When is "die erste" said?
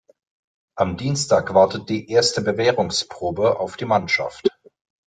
1.89-2.41